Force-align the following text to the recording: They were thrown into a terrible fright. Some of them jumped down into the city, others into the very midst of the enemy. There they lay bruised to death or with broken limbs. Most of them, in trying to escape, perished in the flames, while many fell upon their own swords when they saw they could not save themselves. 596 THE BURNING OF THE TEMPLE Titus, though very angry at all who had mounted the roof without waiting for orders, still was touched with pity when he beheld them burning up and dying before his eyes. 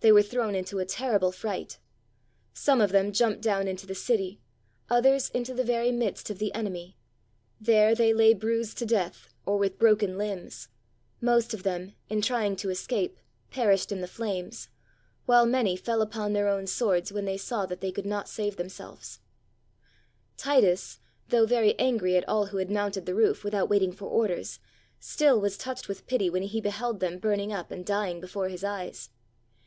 They 0.00 0.10
were 0.10 0.22
thrown 0.22 0.54
into 0.54 0.78
a 0.78 0.86
terrible 0.86 1.30
fright. 1.30 1.76
Some 2.54 2.80
of 2.80 2.92
them 2.92 3.12
jumped 3.12 3.42
down 3.42 3.68
into 3.68 3.86
the 3.86 3.94
city, 3.94 4.40
others 4.88 5.28
into 5.34 5.52
the 5.52 5.62
very 5.64 5.92
midst 5.92 6.30
of 6.30 6.38
the 6.38 6.54
enemy. 6.54 6.96
There 7.60 7.94
they 7.94 8.14
lay 8.14 8.32
bruised 8.32 8.78
to 8.78 8.86
death 8.86 9.28
or 9.44 9.58
with 9.58 9.78
broken 9.78 10.16
limbs. 10.16 10.68
Most 11.20 11.52
of 11.52 11.62
them, 11.62 11.92
in 12.08 12.22
trying 12.22 12.56
to 12.56 12.70
escape, 12.70 13.18
perished 13.50 13.92
in 13.92 14.00
the 14.00 14.06
flames, 14.08 14.70
while 15.26 15.44
many 15.44 15.76
fell 15.76 16.00
upon 16.00 16.32
their 16.32 16.48
own 16.48 16.66
swords 16.66 17.12
when 17.12 17.26
they 17.26 17.36
saw 17.36 17.66
they 17.66 17.92
could 17.92 18.06
not 18.06 18.30
save 18.30 18.56
themselves. 18.56 19.20
596 20.38 21.00
THE 21.28 21.36
BURNING 21.36 21.42
OF 21.42 21.48
THE 21.50 21.54
TEMPLE 21.54 21.62
Titus, 21.68 21.74
though 21.76 21.76
very 21.76 21.78
angry 21.78 22.16
at 22.16 22.26
all 22.26 22.46
who 22.46 22.56
had 22.56 22.70
mounted 22.70 23.04
the 23.04 23.14
roof 23.14 23.44
without 23.44 23.68
waiting 23.68 23.92
for 23.92 24.06
orders, 24.06 24.58
still 24.98 25.38
was 25.38 25.58
touched 25.58 25.86
with 25.86 26.06
pity 26.06 26.30
when 26.30 26.44
he 26.44 26.62
beheld 26.62 27.00
them 27.00 27.18
burning 27.18 27.52
up 27.52 27.70
and 27.70 27.84
dying 27.84 28.22
before 28.22 28.48
his 28.48 28.64
eyes. 28.64 29.10